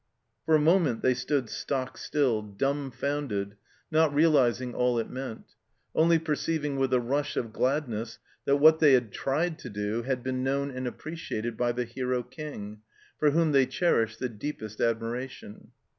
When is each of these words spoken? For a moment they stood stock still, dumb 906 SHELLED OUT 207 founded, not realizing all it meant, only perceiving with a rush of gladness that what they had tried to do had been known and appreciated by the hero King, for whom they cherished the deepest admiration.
For 0.47 0.55
a 0.55 0.59
moment 0.59 1.03
they 1.03 1.13
stood 1.13 1.47
stock 1.47 1.95
still, 1.95 2.41
dumb 2.41 2.89
906 2.91 2.99
SHELLED 2.99 3.23
OUT 3.23 3.29
207 3.29 3.45
founded, 3.45 3.57
not 3.91 4.13
realizing 4.15 4.73
all 4.73 4.97
it 4.97 5.11
meant, 5.11 5.53
only 5.93 6.17
perceiving 6.17 6.77
with 6.77 6.91
a 6.91 6.99
rush 6.99 7.37
of 7.37 7.53
gladness 7.53 8.17
that 8.45 8.55
what 8.55 8.79
they 8.79 8.93
had 8.93 9.11
tried 9.11 9.59
to 9.59 9.69
do 9.69 10.01
had 10.01 10.23
been 10.23 10.43
known 10.43 10.71
and 10.71 10.87
appreciated 10.87 11.55
by 11.55 11.71
the 11.71 11.85
hero 11.85 12.23
King, 12.23 12.81
for 13.19 13.29
whom 13.29 13.51
they 13.51 13.67
cherished 13.67 14.17
the 14.17 14.27
deepest 14.27 14.81
admiration. 14.81 15.67